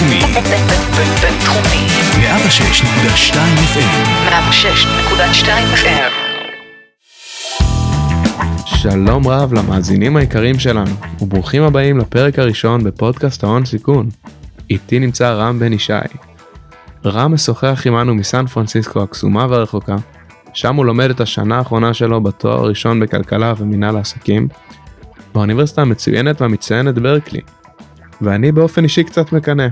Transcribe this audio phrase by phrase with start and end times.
[0.00, 0.20] בינתחומי.
[1.22, 1.86] בינתחומי.
[2.16, 3.34] 106.2
[3.74, 4.28] FM.
[4.28, 6.12] 106.2 FM.
[8.66, 14.08] שלום רב למאזינים היקרים שלנו, וברוכים הבאים לפרק הראשון בפודקאסט ההון סיכון.
[14.70, 15.92] איתי נמצא רם בן ישי.
[17.06, 19.96] רם משוחח עמנו מסן פרנסיסקו הקסומה והרחוקה,
[20.54, 24.48] שם הוא לומד את השנה האחרונה שלו בתואר הראשון בכלכלה ומינהל העסקים,
[25.34, 27.40] באוניברסיטה המצוינת והמצטיינת ברקלי.
[28.22, 29.66] ואני באופן אישי קצת מקנא.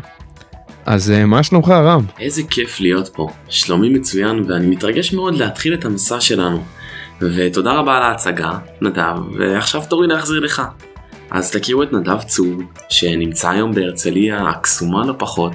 [0.90, 2.04] אז אה, מה שלומך רם?
[2.20, 3.28] איזה כיף להיות פה.
[3.48, 6.64] שלומי מצוין ואני מתרגש מאוד להתחיל את המסע שלנו.
[7.20, 10.62] ותודה רבה על ההצגה, נדב, ועכשיו תורי להחזיר לך.
[11.30, 15.52] אז תכירו את נדב צור, שנמצא היום בהרצליה הקסומה לא פחות,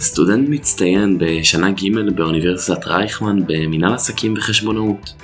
[0.00, 5.14] סטודנט מצטיין בשנה ג' באוניברסיטת רייכמן במנהל עסקים וחשבונאות.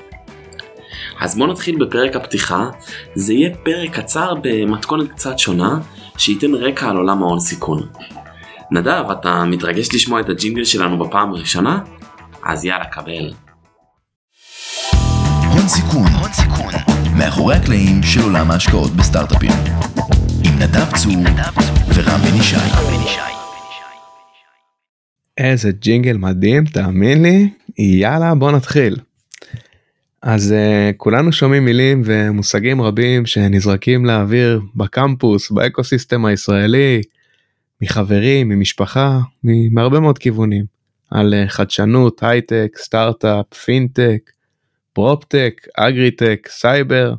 [1.20, 2.70] אז בואו נתחיל בפרק הפתיחה,
[3.14, 5.78] זה יהיה פרק קצר במתכונת קצת שונה,
[6.18, 7.86] שייתן רקע על עולם ההון סיכון.
[8.72, 11.78] נדב, אתה מתרגש לשמוע את הג'ינגל שלנו בפעם הראשונה?
[12.44, 13.32] אז יאללה, קבל.
[15.46, 16.06] הון סיכון.
[16.20, 16.72] הון סיכון.
[17.18, 19.50] מאחורי הקלעים של עולם ההשקעות בסטארט-אפים.
[20.44, 21.12] עם נדב צור
[21.94, 22.56] ורם בן ישי.
[25.38, 27.50] איזה ג'ינגל מדהים, תאמין לי.
[27.78, 28.96] יאללה, בוא נתחיל.
[30.22, 37.00] אז אה, כולנו שומעים מילים ומושגים רבים שנזרקים לאוויר בקמפוס, ב ecosystem הישראלי,
[37.82, 39.20] מחברים, ממשפחה,
[39.70, 40.80] מהרבה מאוד כיוונים.
[41.10, 44.30] על אה, חדשנות, הייטק, סטארט-אפ, פינטק,
[44.92, 47.14] פרופטק, אגריטק, סייבר.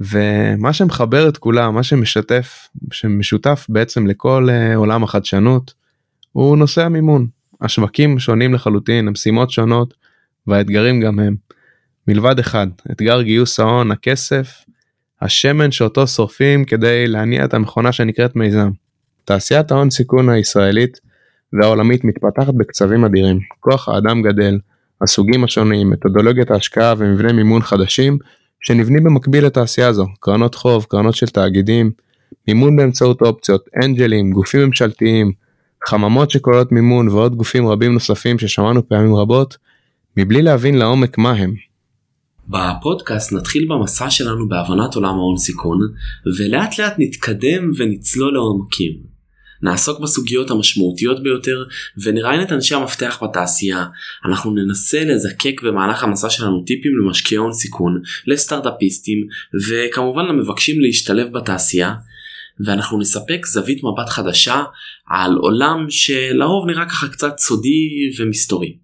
[0.00, 5.74] ומה שמחבר את כולם, מה שמשתף, שמשותף בעצם לכל אה, עולם החדשנות,
[6.32, 7.26] הוא נושא המימון.
[7.60, 9.94] השווקים שונים לחלוטין, המשימות שונות,
[10.46, 11.36] והאתגרים גם הם.
[12.08, 14.64] מלבד אחד, אתגר גיוס ההון, הכסף,
[15.20, 18.70] השמן שאותו שורפים כדי להניע את המכונה שנקראת מיזם.
[19.24, 21.00] תעשיית ההון סיכון הישראלית
[21.52, 24.58] והעולמית מתפתחת בקצבים אדירים, כוח האדם גדל,
[25.02, 28.18] הסוגים השונים, מתודולוגיית ההשקעה ומבני מימון חדשים
[28.60, 31.90] שנבנים במקביל לתעשייה זו, קרנות חוב, קרנות של תאגידים,
[32.48, 35.32] מימון באמצעות אופציות, אנג'לים, גופים ממשלתיים,
[35.86, 39.56] חממות שכוללות מימון ועוד גופים רבים נוספים ששמענו פעמים רבות,
[40.16, 41.54] מבלי להבין לעומק מה הם.
[42.48, 45.78] בפודקאסט נתחיל במסע שלנו בהבנת עולם ההון סיכון,
[46.38, 49.11] ולאט לאט נתקדם ונצלול לעומקים.
[49.62, 51.64] נעסוק בסוגיות המשמעותיות ביותר
[52.02, 53.86] ונראיין את אנשי המפתח בתעשייה.
[54.24, 59.26] אנחנו ננסה לזקק במהלך המסע שלנו טיפים למשקיעי הון סיכון, לסטארט-אפיסטים
[59.68, 61.94] וכמובן למבקשים להשתלב בתעשייה.
[62.64, 64.62] ואנחנו נספק זווית מבט חדשה
[65.08, 68.76] על עולם שלרוב נראה ככה קצת סודי ומסתורי.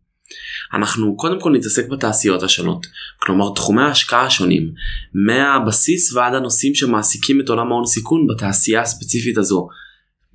[0.75, 2.87] אנחנו קודם כל נתעסק בתעשיות השונות,
[3.19, 4.73] כלומר תחומי ההשקעה השונים,
[5.15, 9.69] מהבסיס ועד הנושאים שמעסיקים את עולם ההון סיכון בתעשייה הספציפית הזו,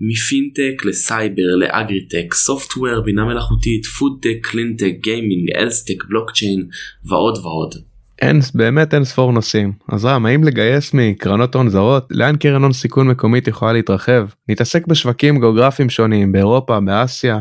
[0.02, 6.68] מפינטק לסייבר לאגריטק, software, בינה מלאכותית, פודטק, קלינטק, גיימינג, healthtech, בלוקצ'יין
[7.06, 7.76] ועוד ועוד.
[8.22, 12.74] אין באמת אין ספור נושאים אז רם האם לגייס מקרנות הון זרות לאן קרן הון
[12.74, 17.40] סיכון מקומית יכולה להתרחב נתעסק בשווקים גיאוגרפיים שונים באירופה באסיה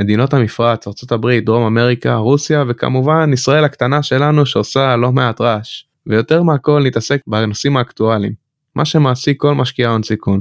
[0.00, 6.42] מדינות המפרץ ארה"ב דרום אמריקה רוסיה וכמובן ישראל הקטנה שלנו שעושה לא מעט רעש ויותר
[6.42, 8.32] מהכל נתעסק בנושאים האקטואליים
[8.76, 10.40] מה שמעסיק כל משקיע הון סיכון.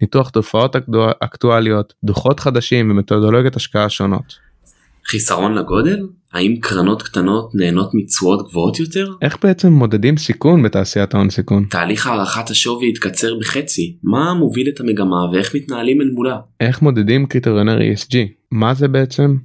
[0.00, 4.46] ניתוח תופעות אקטואל- אקטואליות דוחות חדשים ומתודולוגיות השקעה שונות.
[5.06, 6.06] חיסרון לגודל?
[6.32, 9.08] האם קרנות קטנות נהנות מתשואות גבוהות יותר?
[9.22, 11.64] איך בעצם מודדים סיכון בתעשיית ההון סיכון?
[11.70, 16.36] תהליך הערכת השווי התקצר בחצי, מה מוביל את המגמה ואיך מתנהלים אל מולה?
[16.60, 18.16] איך מודדים קריטריונר ESG?
[18.50, 19.36] מה זה בעצם?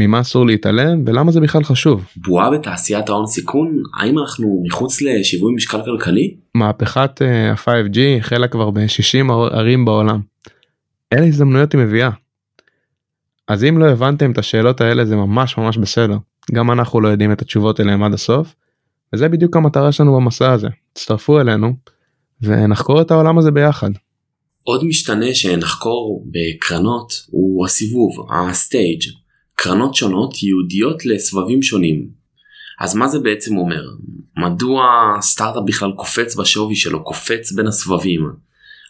[0.00, 2.04] ממה אסור להתעלם ולמה זה בכלל חשוב?
[2.16, 3.82] בועה בתעשיית ההון סיכון?
[4.00, 6.34] האם אנחנו מחוץ לשיווי משקל כלכלי?
[6.54, 10.20] מהפכת אה, ה-5G החלה כבר ב-60 ערים בעולם.
[11.14, 12.10] אילו הזדמנויות היא מביאה.
[13.48, 16.16] אז אם לא הבנתם את השאלות האלה זה ממש ממש בסדר.
[16.52, 18.54] גם אנחנו לא יודעים את התשובות אליהם עד הסוף.
[19.12, 20.68] וזה בדיוק המטרה שלנו במסע הזה.
[20.92, 21.72] תצטרפו אלינו
[22.42, 23.90] ונחקור את העולם הזה ביחד.
[24.62, 29.02] עוד משתנה שנחקור בקרנות הוא הסיבוב, הסטייג'.
[29.60, 32.08] קרנות שונות ייעודיות לסבבים שונים.
[32.80, 33.82] אז מה זה בעצם אומר?
[34.36, 34.82] מדוע
[35.20, 38.28] סטארט-אפ בכלל קופץ בשווי שלו, קופץ בין הסבבים?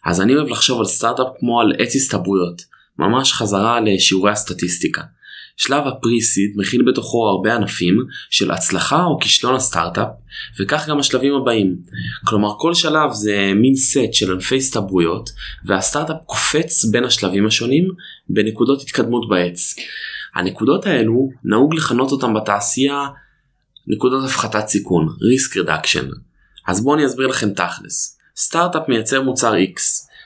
[0.05, 2.63] אז אני אוהב לחשוב על סטארט-אפ כמו על עץ הסתברויות,
[2.99, 5.03] ממש חזרה לשיעורי הסטטיסטיקה.
[5.57, 7.97] שלב הפרי-סיד מכיל בתוכו הרבה ענפים
[8.31, 10.09] של הצלחה או כישלון הסטארט-אפ,
[10.61, 11.77] וכך גם השלבים הבאים.
[12.25, 15.31] כלומר כל שלב זה מין סט של ענפי הסתברויות,
[15.65, 17.85] והסטארט-אפ קופץ בין השלבים השונים
[18.29, 19.75] בנקודות התקדמות בעץ.
[20.39, 23.07] הנקודות האלו נהוג לכנות אותם בתעשייה
[23.87, 26.07] נקודות הפחתת סיכון, risk reduction.
[26.67, 28.19] אז בואו אני אסביר לכם תכלס.
[28.37, 29.81] סטארט-אפ מייצר מוצר X,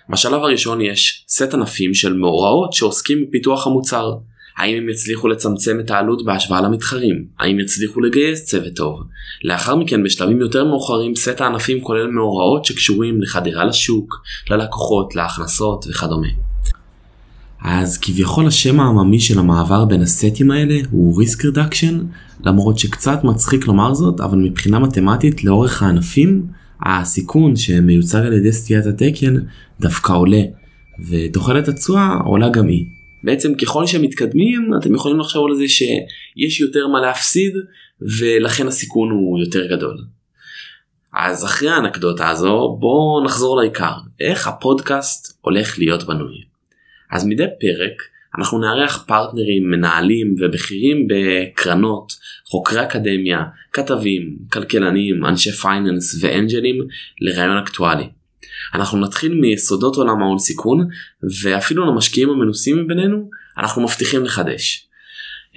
[0.09, 4.12] בשלב הראשון יש סט ענפים של מאורעות שעוסקים בפיתוח המוצר.
[4.59, 7.26] האם הם יצליחו לצמצם את העלות בהשוואה למתחרים?
[7.38, 9.00] האם יצליחו לגייס צוות טוב?
[9.44, 16.51] לאחר מכן בשלבים יותר מאוחרים סט הענפים כולל מאורעות שקשורים לחדירה לשוק, ללקוחות, להכנסות וכדומה.
[17.64, 21.94] אז כביכול השם העממי של המעבר בין הסטים האלה הוא risk reduction,
[22.44, 26.47] למרות שקצת מצחיק לומר זאת, אבל מבחינה מתמטית לאורך הענפים,
[26.82, 29.35] הסיכון שמיוצג על ידי סטיית התקן
[29.81, 30.43] דווקא עולה,
[31.09, 32.85] ותוחלת התשואה עולה גם היא.
[33.25, 37.53] בעצם ככל שמתקדמים אתם יכולים לחשוב על זה שיש יותר מה להפסיד
[38.20, 39.97] ולכן הסיכון הוא יותר גדול.
[41.15, 46.51] אז אחרי האנקדוטה הזו בואו נחזור לעיקר, איך הפודקאסט הולך להיות בנוי.
[47.12, 48.03] אז מדי פרק
[48.38, 52.12] אנחנו נארח פרטנרים, מנהלים ובכירים בקרנות,
[52.50, 53.43] חוקרי אקדמיה,
[53.73, 56.76] כתבים, כלכלנים, אנשי finance ואנג'לים
[57.20, 58.09] לריאיון אקטואלי.
[58.75, 60.88] אנחנו נתחיל מיסודות עולם ההון סיכון
[61.43, 64.88] ואפילו למשקיעים המנוסים מבינינו אנחנו מבטיחים לחדש.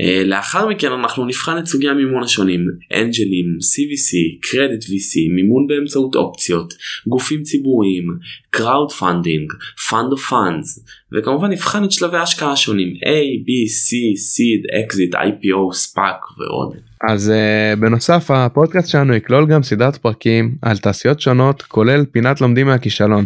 [0.02, 2.62] אה, לאחר מכן אנחנו נבחן את סוגי המימון השונים
[2.94, 6.74] אנג'לים, CVC, credit VC, מימון באמצעות אופציות,
[7.08, 8.04] גופים ציבוריים,
[8.50, 9.54] crowdfunding,
[9.90, 15.76] fund of funds וכמובן נבחן את שלבי ההשקעה השונים A, B, C, seed, exit, IPO,
[15.76, 16.76] SPAC ועוד.
[17.10, 22.68] אז אה, בנוסף הפודקאסט שלנו יכלול גם סדרת פרקים על תעשיות שונות כולל פינת לומדים
[22.68, 23.26] מהכישלון.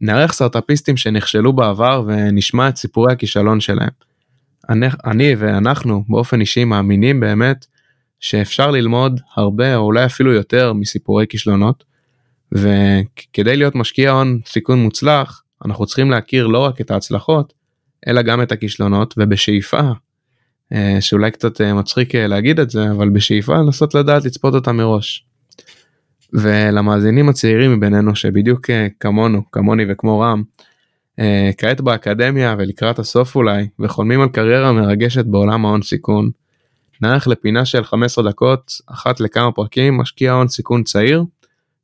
[0.00, 4.09] נארח סטארטאפיסטים שנכשלו בעבר ונשמע את סיפורי הכישלון שלהם.
[4.68, 7.66] אני, אני ואנחנו באופן אישי מאמינים באמת
[8.20, 11.84] שאפשר ללמוד הרבה או אולי אפילו יותר מסיפורי כישלונות.
[12.52, 17.52] וכדי להיות משקיע הון סיכון מוצלח אנחנו צריכים להכיר לא רק את ההצלחות
[18.08, 19.80] אלא גם את הכישלונות ובשאיפה
[20.72, 24.72] אה, שאולי קצת אה, מצחיק אה, להגיד את זה אבל בשאיפה לנסות לדעת לצפות אותה
[24.72, 25.26] מראש.
[26.32, 28.70] ולמאזינים הצעירים מבינינו שבדיוק
[29.00, 30.42] כמונו כמוני וכמו רם
[31.56, 36.30] כעת באקדמיה ולקראת הסוף אולי וחולמים על קריירה מרגשת בעולם ההון סיכון.
[37.02, 41.24] נערך לפינה של 15 דקות אחת לכמה פרקים משקיע הון סיכון צעיר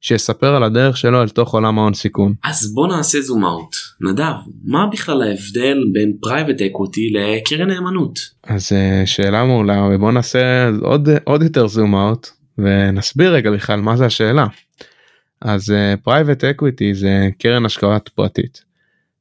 [0.01, 2.35] שיספר על הדרך שלו אל תוך עולם ההון סיכון.
[2.45, 3.77] אז בוא נעשה zoom out.
[4.01, 4.33] נדב,
[4.65, 8.19] מה בכלל ההבדל בין private equity לקרן נאמנות?
[8.45, 13.97] אז אה, שאלה מעולה ובוא נעשה עוד עוד יותר zoom out ונסביר רגע בכלל מה
[13.97, 14.47] זה השאלה.
[15.43, 18.65] אז private אה, equity זה קרן השקעות פרטית.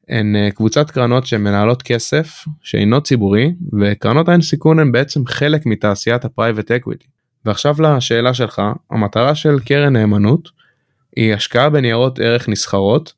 [0.10, 6.26] הן אה, קבוצת קרנות שמנהלות כסף שאינו ציבורי וקרנות ההון סיכון הן בעצם חלק מתעשיית
[6.26, 7.08] ה private equity.
[7.46, 8.62] ועכשיו לשאלה שלך
[8.92, 10.50] המטרה של קרן נאמנות
[11.16, 13.14] היא השקעה בניירות ערך נסחרות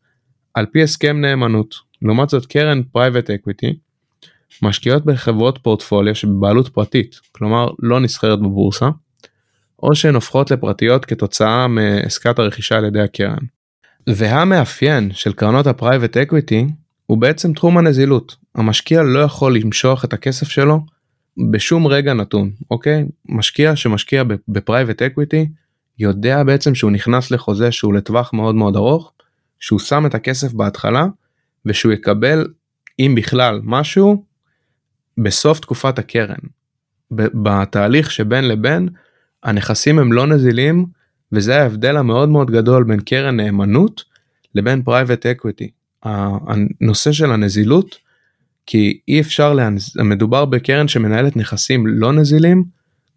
[0.54, 1.76] על פי הסכם נאמנות.
[2.02, 3.76] לעומת זאת קרן private equity
[4.62, 8.90] משקיעות בחברות פורטפוליו שבבעלות פרטית, כלומר לא נסחרת בבורסה,
[9.84, 13.38] או שהן הופכות לפרטיות כתוצאה מעסקת הרכישה על ידי הקרן.
[14.08, 16.68] והמאפיין של קרנות ה private equity
[17.06, 18.36] הוא בעצם תחום הנזילות.
[18.56, 20.80] המשקיע לא יכול למשוך את הכסף שלו
[21.52, 23.06] בשום רגע נתון, אוקיי?
[23.26, 25.50] משקיע שמשקיע ב private equity
[26.00, 29.12] יודע בעצם שהוא נכנס לחוזה שהוא לטווח מאוד מאוד ארוך,
[29.60, 31.06] שהוא שם את הכסף בהתחלה
[31.66, 32.48] ושהוא יקבל
[33.00, 34.26] אם בכלל משהו
[35.18, 36.40] בסוף תקופת הקרן.
[37.12, 38.90] בתהליך שבין לבין
[39.44, 40.86] הנכסים הם לא נזילים
[41.32, 44.04] וזה ההבדל המאוד מאוד גדול בין קרן נאמנות
[44.56, 45.70] לבין private equity.
[46.04, 47.96] הנושא של הנזילות
[48.66, 49.98] כי אי אפשר להנז...
[50.04, 52.64] מדובר בקרן שמנהלת נכסים לא נזילים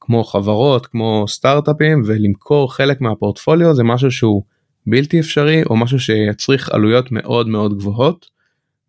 [0.00, 4.42] כמו חברות כמו סטארט-אפים ולמכור חלק מהפורטפוליו זה משהו שהוא
[4.86, 8.26] בלתי אפשרי או משהו שיצריך עלויות מאוד מאוד גבוהות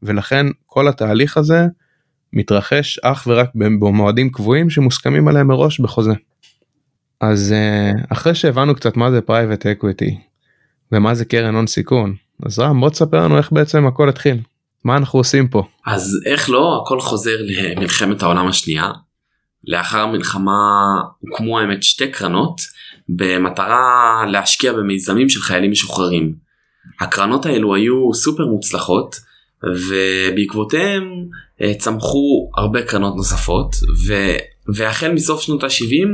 [0.04, 1.66] ולכן כל התהליך הזה
[2.34, 6.14] מתרחש אך ורק במועדים קבועים שמוסכמים עליהם מראש בחוזה.
[7.22, 10.18] אז אה, אחרי שהבנו קצת מה זה private equity
[10.92, 14.38] ומה זה קרן הון סיכון אז רם בוא תספר לנו איך בעצם הכל התחיל.
[14.84, 15.64] מה אנחנו עושים פה?
[15.86, 18.92] אז איך לא הכל חוזר למלחמת העולם השנייה.
[19.68, 20.52] לאחר המלחמה
[21.20, 22.62] הוקמו האמת שתי קרנות
[23.10, 26.36] במטרה להשקיע במיזמים של חיילים משוחררים.
[27.02, 29.16] הקרנות האלו היו סופר מוצלחות
[29.64, 31.04] ובעקבותיהם
[31.62, 33.76] אה, צמחו הרבה קרנות נוספות
[34.08, 34.14] ו...
[34.76, 36.08] והחל מסוף שנות ה-70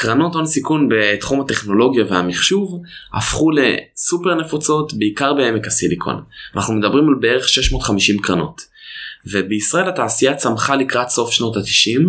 [0.00, 2.82] קרנות הון סיכון בתחום הטכנולוגיה והמחשוב
[3.14, 6.22] הפכו לסופר נפוצות בעיקר בעמק הסיליקון.
[6.56, 8.60] אנחנו מדברים על בערך 650 קרנות.
[9.32, 12.00] ובישראל התעשייה צמחה לקראת סוף שנות ה-90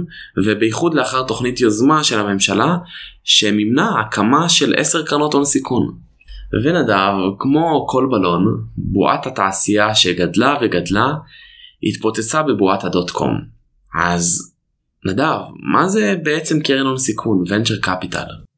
[0.45, 2.77] ובייחוד לאחר תוכנית יוזמה של הממשלה
[3.23, 5.97] שמימנה הקמה של 10 קרנות הון סיכון.
[6.63, 8.45] ונדב, כמו כל בלון,
[8.77, 11.13] בועת התעשייה שגדלה וגדלה
[11.83, 13.41] התפוצצה בבועת הדוט קום.
[13.95, 14.53] אז
[15.05, 15.39] נדב,
[15.73, 18.49] מה זה בעצם קרן הון סיכון, venture capital?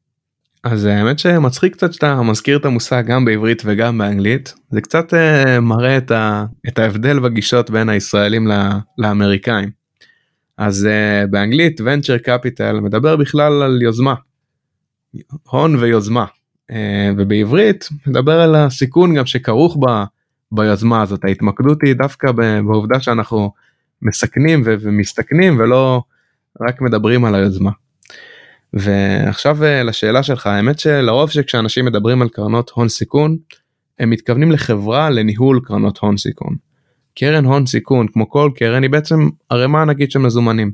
[0.64, 5.60] אז האמת שמצחיק קצת שאתה מזכיר את המושג גם בעברית וגם באנגלית זה קצת uh,
[5.60, 8.52] מראה את, ה, את ההבדל בגישות בין הישראלים ל,
[8.98, 9.70] לאמריקאים.
[10.58, 14.14] אז uh, באנגלית venture capital מדבר בכלל על יוזמה.
[15.42, 16.24] הון ויוזמה
[16.70, 16.74] uh,
[17.16, 20.04] ובעברית מדבר על הסיכון גם שכרוך ב,
[20.52, 22.32] ביוזמה הזאת ההתמקדות היא דווקא
[22.66, 23.52] בעובדה שאנחנו
[24.02, 26.02] מסכנים ומסתכנים ולא
[26.60, 27.70] רק מדברים על היוזמה.
[28.72, 33.36] ועכשיו אה, לשאלה שלך האמת שלרוב שכשאנשים מדברים על קרנות הון סיכון
[33.98, 36.56] הם מתכוונים לחברה לניהול קרנות הון סיכון.
[37.14, 40.72] קרן הון סיכון כמו כל קרן היא בעצם ערימה נגיד של מזומנים.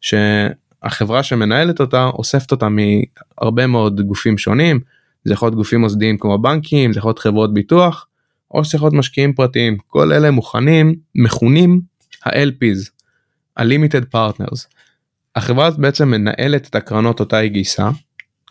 [0.00, 4.80] שהחברה שמנהלת אותה אוספת אותה מהרבה מאוד גופים שונים
[5.24, 8.06] זה יכול להיות גופים מוסדיים כמו בנקים זה יכול להיות חברות ביטוח
[8.50, 11.80] או שזה יכול להיות משקיעים פרטיים כל אלה מוכנים מכונים
[12.24, 12.90] ה-LPs
[13.56, 14.75] ה-limited partners
[15.36, 17.90] החברה הזאת בעצם מנהלת את הקרנות אותה היא גייסה,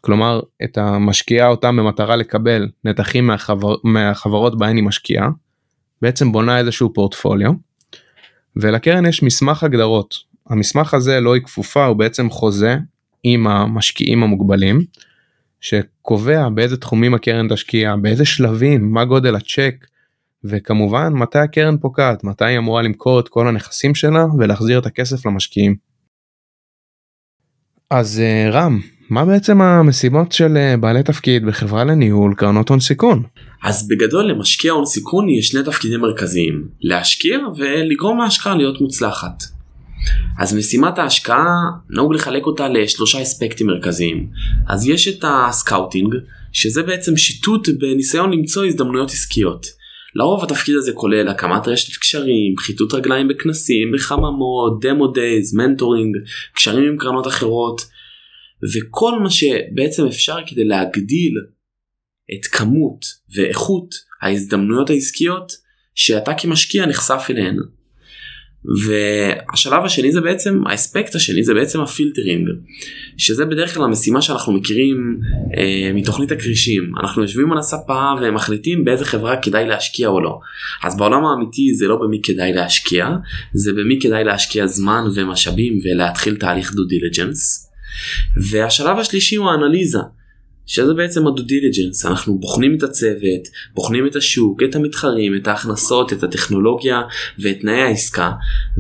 [0.02, 5.30] כלומר את המשקיעה אותה במטרה לקבל נתחים מהחבר, מהחברות בהן היא משקיעה,
[6.02, 7.52] בעצם בונה איזשהו פורטפוליו,
[8.56, 10.16] ולקרן יש מסמך הגדרות,
[10.50, 12.78] המסמך הזה לא היא כפופה הוא בעצם חוזה
[13.24, 14.82] עם המשקיעים המוגבלים,
[15.62, 19.86] שקובע באיזה תחומים הקרן תשקיע, באיזה שלבים, מה גודל הצ'ק,
[20.44, 25.26] וכמובן מתי הקרן פוקעת, מתי היא אמורה למכור את כל הנכסים שלה ולהחזיר את הכסף
[25.26, 25.85] למשקיעים.
[27.90, 33.24] אז אה, רם, מה בעצם המשימות של אה, בעלי תפקיד בחברה לניהול קרנות הון סיכון?
[33.64, 39.44] אז בגדול למשקיע הון סיכון יש שני תפקידים מרכזיים, להשקיע ולגרום להשקעה להיות מוצלחת.
[40.40, 41.56] אז משימת ההשקעה
[41.90, 44.28] נהוג לחלק אותה לשלושה אספקטים מרכזיים.
[44.68, 46.16] אז יש את ה scouting,
[46.52, 49.66] שזה בעצם שיטוט בניסיון למצוא הזדמנויות עסקיות.
[50.16, 56.18] לרוב התפקיד הזה כולל הקמת רשת קשרים, כיתות רגליים בכנסים, בחממות, demo days, mentoring,
[56.54, 57.82] קשרים עם קרנות אחרות,
[58.76, 61.34] וכל מה שבעצם אפשר כדי להגדיל
[62.34, 63.06] את כמות
[63.36, 65.52] ואיכות ההזדמנויות העסקיות
[65.96, 67.58] שאתה כמשקיע נחשף אליהן.
[68.86, 72.50] והשלב השני זה בעצם האספקט השני זה בעצם ה filtering
[73.18, 75.20] שזה בדרך כלל המשימה שאנחנו מכירים
[75.58, 76.92] אה, מתוכנית הכרישים.
[77.00, 80.40] אנחנו יושבים על הספה ומחליטים באיזה חברה כדאי להשקיע או לא.
[80.84, 83.10] אז בעולם האמיתי זה לא במי כדאי להשקיע
[83.54, 87.72] זה במי כדאי להשקיע זמן ומשאבים ולהתחיל תהליך due diligence
[88.52, 90.00] והשלב השלישי הוא האנליזה
[90.66, 95.48] שזה בעצם ה due diligence אנחנו בוחנים את הצוות בוחנים את השוק את המתחרים את
[95.48, 97.02] ההכנסות את הטכנולוגיה
[97.40, 98.32] ואת תנאי העסקה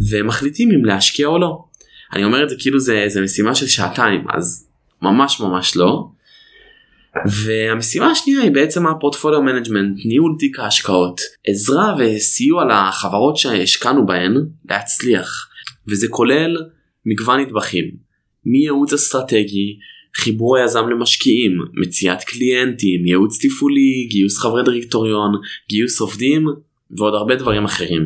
[0.10, 1.64] ומחליטים אם להשקיע או לא.
[2.14, 4.68] אני אומר את זה כאילו זה, זה משימה של שעתיים אז
[5.02, 6.08] ממש ממש לא.
[7.26, 14.46] והמשימה השנייה היא בעצם ה portfolio management ניהול תיק ההשקעות עזרה וסיוע לחברות שהשקענו בהן
[14.70, 15.48] להצליח
[15.88, 16.58] וזה כולל
[17.06, 17.92] מגוון נדבכים
[18.46, 19.78] מייעוץ אסטרטגי
[20.16, 25.32] חיבור היזם למשקיעים, מציאת קליינטים, ייעוץ תפעולי, גיוס חברי דירקטוריון,
[25.70, 26.48] גיוס עובדים
[26.98, 28.06] ועוד הרבה דברים אחרים.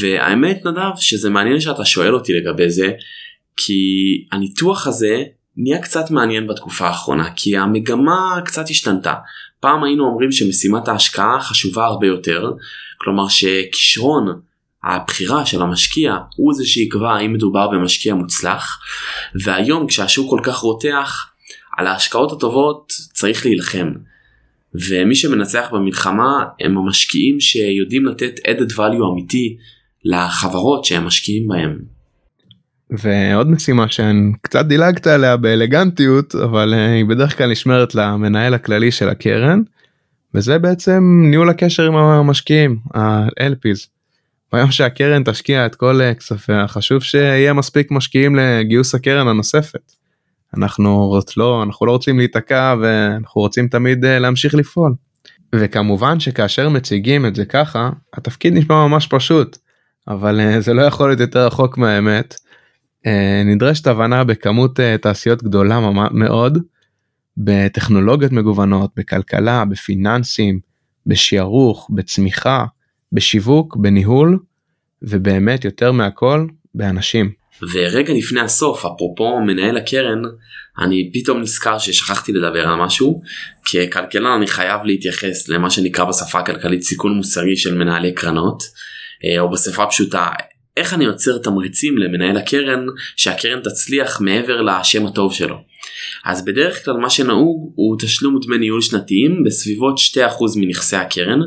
[0.00, 2.92] והאמת נדב שזה מעניין שאתה שואל אותי לגבי זה
[3.56, 3.82] כי
[4.32, 5.22] הניתוח הזה
[5.56, 9.14] נהיה קצת מעניין בתקופה האחרונה כי המגמה קצת השתנתה.
[9.60, 12.50] פעם היינו אומרים שמשימת ההשקעה חשובה הרבה יותר,
[12.98, 14.40] כלומר שכישרון
[14.86, 18.78] הבחירה של המשקיע הוא זה שיקבע האם מדובר במשקיע מוצלח
[19.44, 21.26] והיום כשהשוק כל כך רותח
[21.78, 23.92] על ההשקעות הטובות צריך להילחם.
[24.74, 29.56] ומי שמנצח במלחמה הם המשקיעים שיודעים לתת added value אמיתי
[30.04, 31.78] לחברות שהם משקיעים בהם.
[32.90, 33.86] ועוד משימה
[34.42, 39.62] קצת דילגת עליה באלגנטיות אבל אה, היא בדרך כלל נשמרת למנהל הכללי של הקרן
[40.34, 41.00] וזה בעצם
[41.30, 43.95] ניהול הקשר עם המשקיעים ה-LPs.
[44.56, 49.92] ביום שהקרן תשקיע את כל אה, כספיה חשוב שיהיה מספיק משקיעים לגיוס הקרן הנוספת.
[50.56, 54.94] אנחנו לא אנחנו לא רוצים להיתקע ואנחנו רוצים תמיד אה, להמשיך לפעול.
[55.54, 59.58] וכמובן שכאשר מציגים את זה ככה התפקיד נשמע ממש פשוט
[60.08, 62.34] אבל אה, זה לא יכול להיות יותר רחוק מהאמת.
[63.44, 66.58] נדרשת הבנה בכמות תעשיות גדולה מאוד
[67.36, 70.60] בטכנולוגיות מגוונות בכלכלה בפיננסים
[71.06, 72.64] בשערוך בצמיחה
[73.12, 74.38] בשיווק, בניהול,
[75.02, 77.32] ובאמת יותר מהכל באנשים.
[77.72, 80.22] ורגע לפני הסוף, אפרופו מנהל הקרן,
[80.78, 83.22] אני פתאום נזכר ששכחתי לדבר על משהו.
[83.64, 88.62] ככלכלן אני חייב להתייחס למה שנקרא בשפה הכלכלית סיכון מוסרי של מנהלי קרנות,
[89.24, 90.28] אה, או בשפה פשוטה,
[90.76, 92.86] איך אני יוצר תמריצים למנהל הקרן
[93.16, 95.56] שהקרן תצליח מעבר לשם הטוב שלו.
[96.24, 100.18] אז בדרך כלל מה שנהוג הוא תשלום דמי ניהול שנתיים בסביבות 2%
[100.56, 101.40] מנכסי הקרן,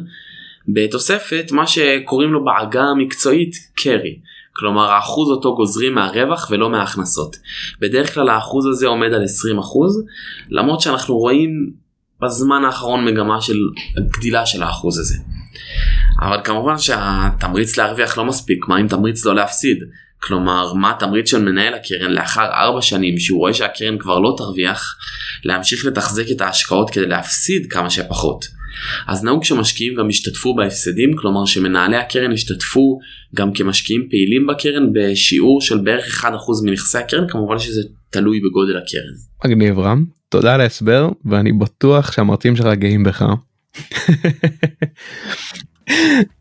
[0.74, 4.20] בתוספת מה שקוראים לו בעגה המקצועית קרי.
[4.54, 7.36] כלומר האחוז אותו גוזרים מהרווח ולא מההכנסות.
[7.80, 9.26] בדרך כלל האחוז הזה עומד על 20%
[10.50, 11.50] למרות שאנחנו רואים
[12.22, 13.58] בזמן האחרון מגמה של
[14.18, 15.16] גדילה של האחוז הזה.
[16.22, 19.78] אבל כמובן שהתמריץ להרוויח לא מספיק, מה אם תמריץ לא להפסיד?
[20.22, 24.96] כלומר, מה התמריץ של מנהל הקרן לאחר 4 שנים שהוא רואה שהקרן כבר לא תרוויח,
[25.44, 28.59] להמשיך לתחזק את ההשקעות כדי להפסיד כמה שפחות.
[29.08, 33.00] אז נהוג שמשקיעים גם ישתתפו בהפסדים, כלומר שמנהלי הקרן ישתתפו
[33.36, 36.28] גם כמשקיעים פעילים בקרן בשיעור של בערך 1%
[36.66, 39.14] מנכסי הקרן, כמובן שזה תלוי בגודל הקרן.
[39.46, 43.26] מגניב רם, תודה על ההסבר ואני בטוח שהמרצים שלך גאים בך.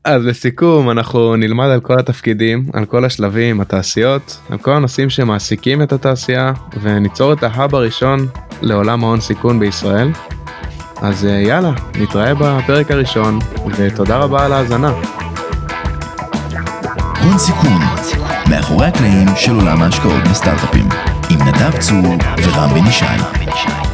[0.05, 5.83] אז לסיכום אנחנו נלמד על כל התפקידים על כל השלבים התעשיות על כל הנושאים שמעסיקים
[5.83, 8.29] את התעשייה וניצור את ההאב הראשון
[8.63, 10.09] לעולם ההון סיכון בישראל.
[11.02, 13.38] אז אה, יאללה נתראה בפרק הראשון
[13.76, 14.93] ותודה רבה על ההאזנה.
[17.23, 17.81] הון סיכון,
[18.50, 20.88] מאחורי הקלעים של עולם ההשקעות בסטארט-אפים,
[21.31, 23.88] עם נדב צור ורם בן ישי.